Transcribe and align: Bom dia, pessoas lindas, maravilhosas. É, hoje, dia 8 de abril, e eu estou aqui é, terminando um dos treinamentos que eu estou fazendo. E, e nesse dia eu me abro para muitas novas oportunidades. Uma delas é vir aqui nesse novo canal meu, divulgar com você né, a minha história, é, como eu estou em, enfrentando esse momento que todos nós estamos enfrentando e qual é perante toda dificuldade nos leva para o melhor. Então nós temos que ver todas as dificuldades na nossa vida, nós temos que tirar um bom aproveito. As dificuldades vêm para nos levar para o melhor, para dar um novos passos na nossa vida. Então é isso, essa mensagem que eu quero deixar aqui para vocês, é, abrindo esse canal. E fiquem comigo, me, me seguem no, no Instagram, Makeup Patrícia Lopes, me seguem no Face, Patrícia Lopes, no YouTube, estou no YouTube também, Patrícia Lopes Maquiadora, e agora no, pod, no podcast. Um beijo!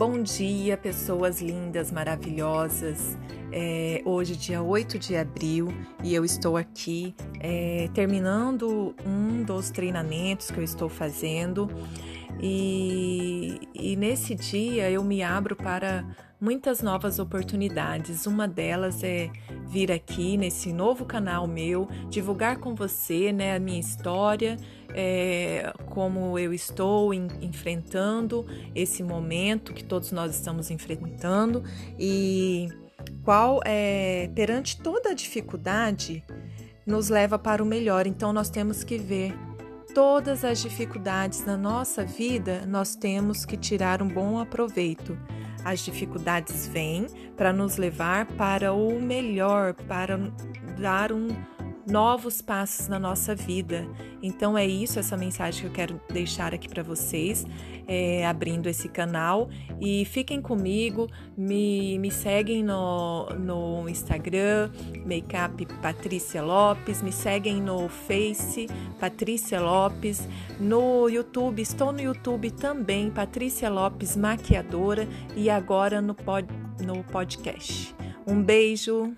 Bom 0.00 0.22
dia, 0.22 0.78
pessoas 0.78 1.42
lindas, 1.42 1.92
maravilhosas. 1.92 3.18
É, 3.52 4.00
hoje, 4.06 4.34
dia 4.34 4.62
8 4.62 4.98
de 4.98 5.14
abril, 5.14 5.68
e 6.02 6.14
eu 6.14 6.24
estou 6.24 6.56
aqui 6.56 7.14
é, 7.38 7.86
terminando 7.92 8.94
um 9.04 9.42
dos 9.42 9.68
treinamentos 9.68 10.50
que 10.50 10.56
eu 10.56 10.64
estou 10.64 10.88
fazendo. 10.88 11.68
E, 12.40 13.60
e 13.90 13.96
nesse 13.96 14.36
dia 14.36 14.88
eu 14.88 15.02
me 15.02 15.20
abro 15.20 15.56
para 15.56 16.06
muitas 16.40 16.80
novas 16.80 17.18
oportunidades. 17.18 18.24
Uma 18.24 18.46
delas 18.46 19.02
é 19.02 19.32
vir 19.66 19.90
aqui 19.90 20.36
nesse 20.36 20.72
novo 20.72 21.04
canal 21.04 21.48
meu, 21.48 21.88
divulgar 22.08 22.58
com 22.58 22.72
você 22.72 23.32
né, 23.32 23.56
a 23.56 23.58
minha 23.58 23.80
história, 23.80 24.56
é, 24.94 25.72
como 25.86 26.38
eu 26.38 26.54
estou 26.54 27.12
em, 27.12 27.26
enfrentando 27.42 28.46
esse 28.76 29.02
momento 29.02 29.74
que 29.74 29.82
todos 29.82 30.12
nós 30.12 30.36
estamos 30.36 30.70
enfrentando 30.70 31.64
e 31.98 32.68
qual 33.24 33.60
é 33.64 34.30
perante 34.36 34.80
toda 34.80 35.12
dificuldade 35.16 36.22
nos 36.86 37.08
leva 37.08 37.36
para 37.40 37.60
o 37.60 37.66
melhor. 37.66 38.06
Então 38.06 38.32
nós 38.32 38.48
temos 38.50 38.84
que 38.84 38.96
ver 38.98 39.34
todas 39.94 40.44
as 40.44 40.60
dificuldades 40.60 41.44
na 41.44 41.56
nossa 41.56 42.04
vida, 42.04 42.64
nós 42.66 42.94
temos 42.94 43.44
que 43.44 43.56
tirar 43.56 44.02
um 44.02 44.08
bom 44.08 44.38
aproveito. 44.38 45.18
As 45.64 45.80
dificuldades 45.80 46.66
vêm 46.66 47.06
para 47.36 47.52
nos 47.52 47.76
levar 47.76 48.26
para 48.26 48.72
o 48.72 49.00
melhor, 49.00 49.74
para 49.74 50.18
dar 50.78 51.12
um 51.12 51.28
novos 51.86 52.40
passos 52.40 52.88
na 52.88 52.98
nossa 52.98 53.34
vida. 53.34 53.86
Então 54.22 54.56
é 54.56 54.66
isso, 54.66 54.98
essa 54.98 55.16
mensagem 55.16 55.62
que 55.62 55.66
eu 55.66 55.72
quero 55.72 56.00
deixar 56.12 56.54
aqui 56.54 56.68
para 56.68 56.82
vocês, 56.82 57.46
é, 57.86 58.26
abrindo 58.26 58.68
esse 58.68 58.88
canal. 58.88 59.48
E 59.80 60.04
fiquem 60.04 60.40
comigo, 60.40 61.08
me, 61.36 61.98
me 61.98 62.10
seguem 62.10 62.62
no, 62.62 63.26
no 63.38 63.88
Instagram, 63.88 64.70
Makeup 65.04 65.66
Patrícia 65.80 66.42
Lopes, 66.42 67.02
me 67.02 67.12
seguem 67.12 67.60
no 67.60 67.88
Face, 67.88 68.68
Patrícia 68.98 69.60
Lopes, 69.60 70.28
no 70.58 71.08
YouTube, 71.08 71.62
estou 71.62 71.92
no 71.92 72.00
YouTube 72.00 72.50
também, 72.50 73.10
Patrícia 73.10 73.68
Lopes 73.70 74.16
Maquiadora, 74.16 75.08
e 75.34 75.48
agora 75.48 76.00
no, 76.00 76.14
pod, 76.14 76.46
no 76.84 77.02
podcast. 77.04 77.94
Um 78.26 78.42
beijo! 78.42 79.14